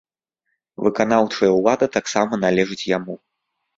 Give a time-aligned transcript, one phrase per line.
[0.85, 3.13] Выканаўчая ўлада таксама належыць яму.